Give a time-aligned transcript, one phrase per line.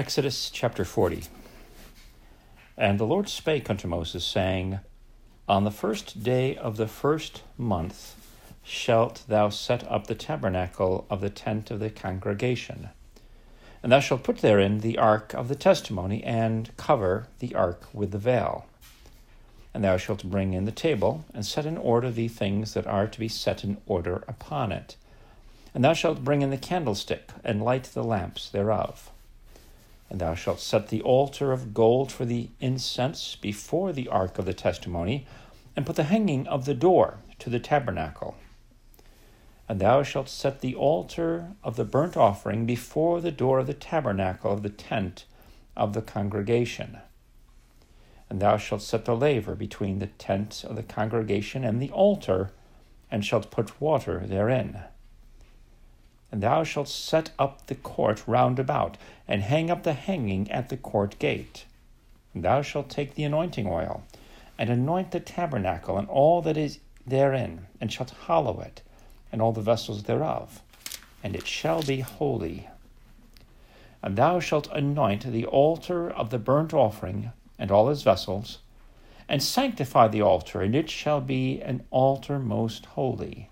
[0.00, 1.24] Exodus chapter 40.
[2.78, 4.80] And the Lord spake unto Moses, saying,
[5.46, 8.16] On the first day of the first month
[8.62, 12.88] shalt thou set up the tabernacle of the tent of the congregation.
[13.82, 18.12] And thou shalt put therein the ark of the testimony, and cover the ark with
[18.12, 18.64] the veil.
[19.74, 23.06] And thou shalt bring in the table, and set in order the things that are
[23.06, 24.96] to be set in order upon it.
[25.74, 29.10] And thou shalt bring in the candlestick, and light the lamps thereof.
[30.10, 34.44] And thou shalt set the altar of gold for the incense before the ark of
[34.44, 35.26] the testimony,
[35.76, 38.34] and put the hanging of the door to the tabernacle.
[39.68, 43.72] And thou shalt set the altar of the burnt offering before the door of the
[43.72, 45.26] tabernacle of the tent
[45.76, 46.98] of the congregation.
[48.28, 52.50] And thou shalt set the laver between the tent of the congregation and the altar,
[53.12, 54.82] and shalt put water therein.
[56.32, 60.68] And thou shalt set up the court round about, and hang up the hanging at
[60.68, 61.64] the court gate.
[62.34, 64.04] And thou shalt take the anointing oil,
[64.56, 68.82] and anoint the tabernacle and all that is therein, and shalt hallow it,
[69.32, 70.62] and all the vessels thereof,
[71.22, 72.68] and it shall be holy.
[74.02, 78.58] And thou shalt anoint the altar of the burnt offering, and all his vessels,
[79.28, 83.49] and sanctify the altar, and it shall be an altar most holy.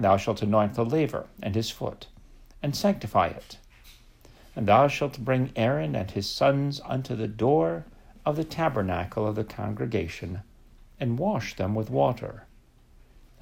[0.00, 2.06] And thou shalt anoint the laver and his foot,
[2.62, 3.58] and sanctify it.
[4.56, 7.84] And thou shalt bring Aaron and his sons unto the door
[8.24, 10.40] of the tabernacle of the congregation,
[10.98, 12.46] and wash them with water.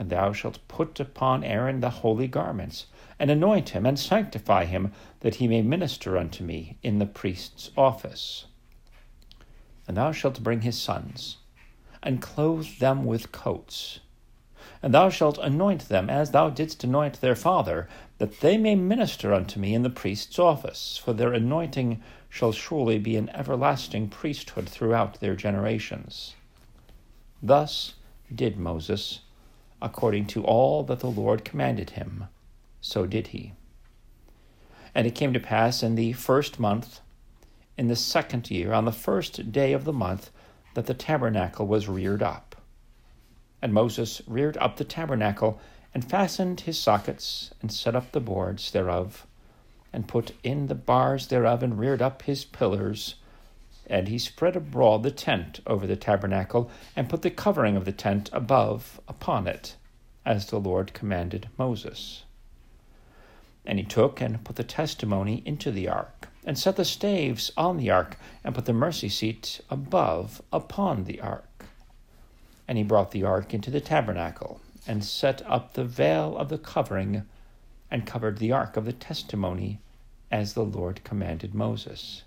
[0.00, 2.86] And thou shalt put upon Aaron the holy garments,
[3.20, 7.70] and anoint him, and sanctify him, that he may minister unto me in the priest's
[7.76, 8.46] office.
[9.86, 11.36] And thou shalt bring his sons,
[12.02, 14.00] and clothe them with coats
[14.82, 19.34] and thou shalt anoint them as thou didst anoint their father, that they may minister
[19.34, 24.68] unto me in the priest's office, for their anointing shall surely be an everlasting priesthood
[24.68, 26.34] throughout their generations.
[27.42, 27.94] Thus
[28.32, 29.20] did Moses,
[29.80, 32.24] according to all that the Lord commanded him,
[32.80, 33.54] so did he.
[34.94, 37.00] And it came to pass in the first month,
[37.76, 40.30] in the second year, on the first day of the month,
[40.74, 42.47] that the tabernacle was reared up
[43.60, 45.60] and Moses reared up the tabernacle,
[45.94, 49.26] and fastened his sockets, and set up the boards thereof,
[49.92, 53.16] and put in the bars thereof, and reared up his pillars.
[53.86, 57.92] And he spread abroad the tent over the tabernacle, and put the covering of the
[57.92, 59.76] tent above upon it,
[60.26, 62.24] as the Lord commanded Moses.
[63.64, 67.78] And he took and put the testimony into the ark, and set the staves on
[67.78, 71.47] the ark, and put the mercy seat above upon the ark.
[72.68, 76.58] And he brought the ark into the tabernacle, and set up the veil of the
[76.58, 77.24] covering,
[77.90, 79.80] and covered the ark of the testimony,
[80.30, 82.24] as the Lord commanded Moses.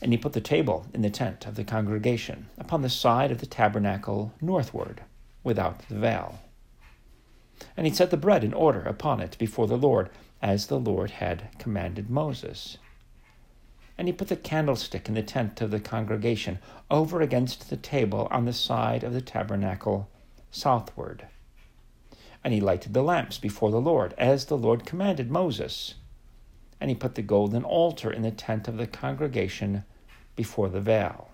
[0.00, 3.38] And he put the table in the tent of the congregation, upon the side of
[3.38, 5.02] the tabernacle northward,
[5.42, 6.38] without the veil.
[7.76, 10.08] And he set the bread in order upon it before the Lord,
[10.40, 12.78] as the Lord had commanded Moses.
[14.00, 16.58] And he put the candlestick in the tent of the congregation,
[16.90, 20.08] over against the table on the side of the tabernacle
[20.50, 21.26] southward.
[22.42, 25.96] And he lighted the lamps before the Lord, as the Lord commanded Moses.
[26.80, 29.84] And he put the golden altar in the tent of the congregation
[30.34, 31.28] before the veil.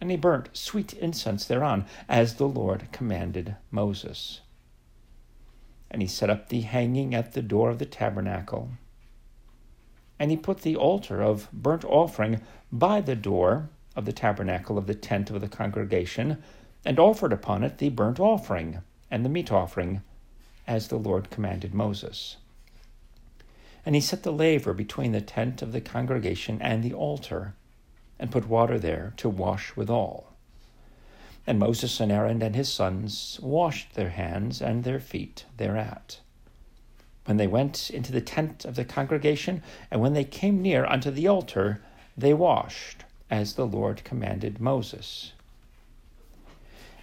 [0.00, 4.40] And he burnt sweet incense thereon, as the Lord commanded Moses.
[5.88, 8.70] And he set up the hanging at the door of the tabernacle
[10.20, 14.86] and he put the altar of burnt offering by the door of the tabernacle of
[14.86, 16.40] the tent of the congregation,
[16.84, 18.80] and offered upon it the burnt offering
[19.10, 20.02] and the meat offering,
[20.66, 22.36] as the Lord commanded Moses.
[23.84, 27.54] And he set the laver between the tent of the congregation and the altar,
[28.18, 30.34] and put water there to wash withal.
[31.46, 36.20] And Moses and Aaron and his sons washed their hands and their feet thereat
[37.30, 41.12] when they went into the tent of the congregation, and when they came near unto
[41.12, 41.80] the altar,
[42.18, 45.30] they washed, as the Lord commanded Moses.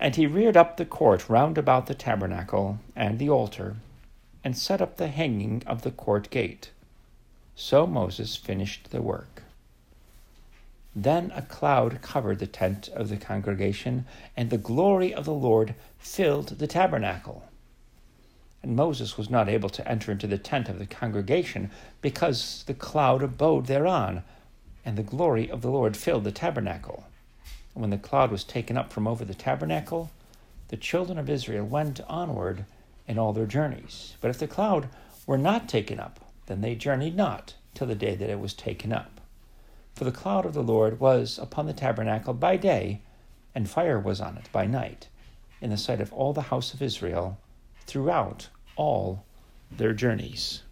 [0.00, 3.76] And he reared up the court round about the tabernacle and the altar,
[4.42, 6.70] and set up the hanging of the court gate.
[7.54, 9.42] So Moses finished the work.
[10.96, 14.06] Then a cloud covered the tent of the congregation,
[14.38, 17.44] and the glory of the Lord filled the tabernacle.
[18.64, 21.70] And Moses was not able to enter into the tent of the congregation
[22.00, 24.22] because the cloud abode thereon,
[24.86, 27.04] and the glory of the Lord filled the tabernacle.
[27.74, 30.10] And when the cloud was taken up from over the tabernacle,
[30.68, 32.64] the children of Israel went onward
[33.06, 34.16] in all their journeys.
[34.22, 34.88] But if the cloud
[35.26, 38.94] were not taken up, then they journeyed not till the day that it was taken
[38.94, 39.20] up.
[39.94, 43.02] For the cloud of the Lord was upon the tabernacle by day,
[43.54, 45.08] and fire was on it by night,
[45.60, 47.36] in the sight of all the house of Israel
[47.86, 49.24] throughout all
[49.70, 50.62] their journeys.